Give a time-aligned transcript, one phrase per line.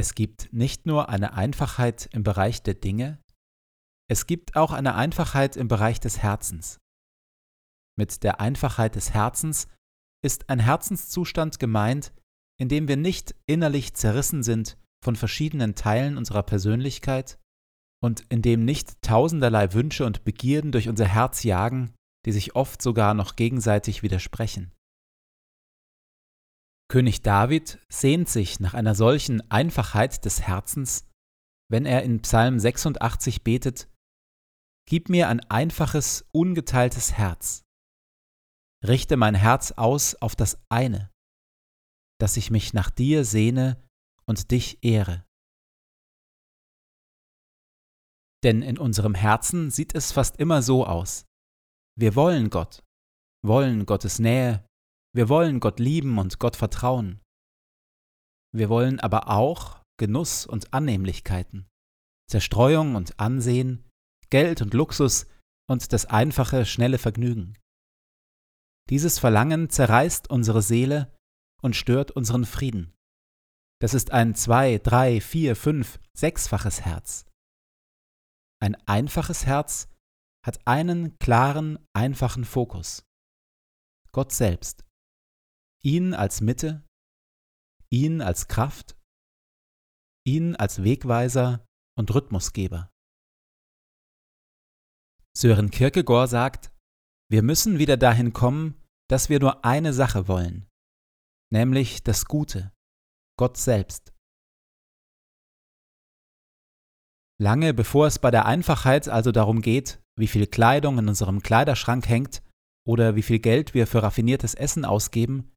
[0.00, 3.22] Es gibt nicht nur eine Einfachheit im Bereich der Dinge,
[4.10, 6.78] es gibt auch eine Einfachheit im Bereich des Herzens.
[7.98, 9.68] Mit der Einfachheit des Herzens
[10.24, 12.14] ist ein Herzenszustand gemeint,
[12.58, 17.38] in dem wir nicht innerlich zerrissen sind von verschiedenen Teilen unserer Persönlichkeit
[18.02, 21.92] und in dem nicht tausenderlei Wünsche und Begierden durch unser Herz jagen,
[22.24, 24.72] die sich oft sogar noch gegenseitig widersprechen.
[26.90, 31.08] König David sehnt sich nach einer solchen Einfachheit des Herzens,
[31.70, 33.88] wenn er in Psalm 86 betet,
[34.88, 37.62] Gib mir ein einfaches, ungeteiltes Herz.
[38.84, 41.12] Richte mein Herz aus auf das eine,
[42.20, 43.80] dass ich mich nach dir sehne
[44.26, 45.24] und dich ehre.
[48.42, 51.24] Denn in unserem Herzen sieht es fast immer so aus.
[51.96, 52.82] Wir wollen Gott,
[53.44, 54.66] wollen Gottes Nähe,
[55.12, 57.20] wir wollen Gott lieben und Gott vertrauen.
[58.52, 61.68] Wir wollen aber auch Genuss und Annehmlichkeiten,
[62.28, 63.88] Zerstreuung und Ansehen,
[64.30, 65.26] Geld und Luxus
[65.68, 67.58] und das einfache, schnelle Vergnügen.
[68.88, 71.12] Dieses Verlangen zerreißt unsere Seele
[71.60, 72.94] und stört unseren Frieden.
[73.80, 77.26] Das ist ein zwei, drei, vier, fünf, sechsfaches Herz.
[78.60, 79.88] Ein einfaches Herz
[80.44, 83.04] hat einen klaren, einfachen Fokus.
[84.12, 84.84] Gott selbst
[85.82, 86.86] ihn als Mitte,
[87.90, 88.96] ihn als Kraft,
[90.26, 91.64] ihn als Wegweiser
[91.98, 92.90] und Rhythmusgeber.
[95.36, 96.72] Sören Kierkegaard sagt,
[97.30, 100.68] wir müssen wieder dahin kommen, dass wir nur eine Sache wollen,
[101.52, 102.72] nämlich das Gute,
[103.38, 104.12] Gott selbst.
[107.40, 112.06] Lange bevor es bei der Einfachheit also darum geht, wie viel Kleidung in unserem Kleiderschrank
[112.06, 112.42] hängt
[112.86, 115.50] oder wie viel Geld wir für raffiniertes Essen ausgeben,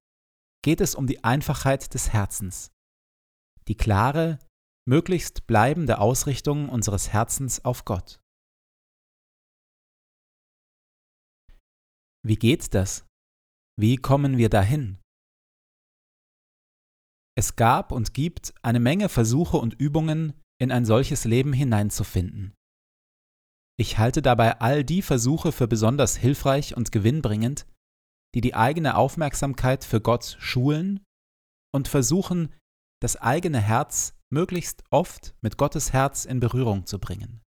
[0.64, 2.72] geht es um die Einfachheit des Herzens,
[3.68, 4.40] die klare,
[4.88, 8.20] möglichst bleibende Ausrichtung unseres Herzens auf Gott.
[12.26, 13.06] Wie geht das?
[13.78, 15.00] Wie kommen wir dahin?
[17.36, 22.54] Es gab und gibt eine Menge Versuche und Übungen, in ein solches Leben hineinzufinden.
[23.78, 27.66] Ich halte dabei all die Versuche für besonders hilfreich und gewinnbringend,
[28.34, 31.04] die die eigene Aufmerksamkeit für Gott schulen
[31.74, 32.54] und versuchen,
[33.02, 37.42] das eigene Herz möglichst oft mit Gottes Herz in Berührung zu bringen.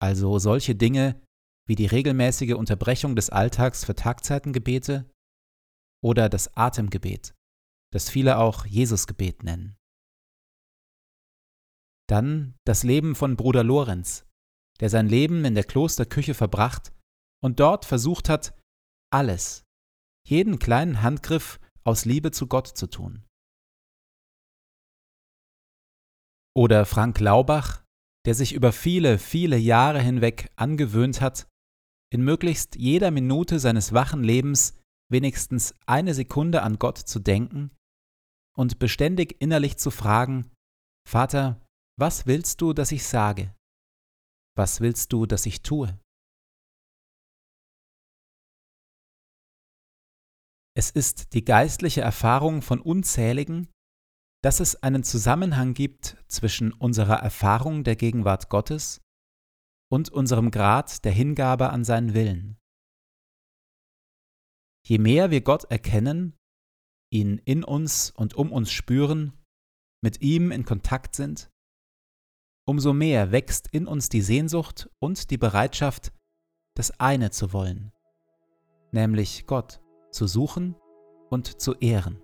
[0.00, 1.20] Also solche Dinge
[1.66, 5.10] wie die regelmäßige Unterbrechung des Alltags für Tagzeitengebete
[6.02, 7.34] oder das Atemgebet,
[7.92, 9.76] das viele auch Jesusgebet nennen.
[12.08, 14.26] Dann das Leben von Bruder Lorenz,
[14.80, 16.92] der sein Leben in der Klosterküche verbracht
[17.42, 18.60] und dort versucht hat,
[19.12, 19.64] alles,
[20.26, 23.24] jeden kleinen Handgriff aus Liebe zu Gott zu tun.
[26.54, 27.82] Oder Frank Laubach,
[28.26, 31.48] der sich über viele, viele Jahre hinweg angewöhnt hat,
[32.12, 34.78] in möglichst jeder Minute seines wachen Lebens
[35.10, 37.70] wenigstens eine Sekunde an Gott zu denken
[38.56, 40.50] und beständig innerlich zu fragen,
[41.08, 41.60] Vater,
[41.98, 43.54] was willst du, dass ich sage?
[44.56, 45.98] Was willst du, dass ich tue?
[50.74, 53.68] Es ist die geistliche Erfahrung von unzähligen,
[54.42, 59.02] dass es einen Zusammenhang gibt zwischen unserer Erfahrung der Gegenwart Gottes
[59.90, 62.58] und unserem Grad der Hingabe an seinen Willen.
[64.84, 66.34] Je mehr wir Gott erkennen,
[67.12, 69.38] ihn in uns und um uns spüren,
[70.02, 71.50] mit ihm in Kontakt sind,
[72.66, 76.12] umso mehr wächst in uns die Sehnsucht und die Bereitschaft,
[76.74, 77.92] das eine zu wollen,
[78.90, 79.82] nämlich Gott
[80.12, 80.76] zu suchen
[81.30, 82.22] und zu ehren.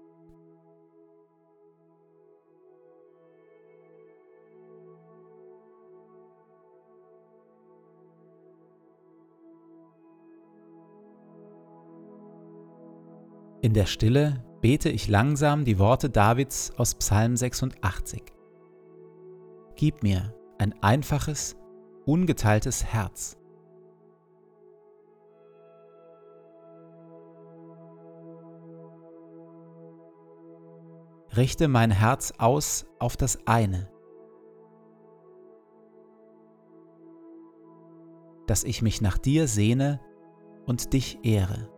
[13.61, 18.23] In der Stille bete ich langsam die Worte Davids aus Psalm 86.
[19.75, 21.57] Gib mir ein einfaches,
[22.07, 23.38] ungeteiltes Herz
[31.39, 33.89] richte mein Herz aus auf das eine,
[38.49, 40.01] dass ich mich nach dir sehne
[40.67, 41.78] und dich ehre.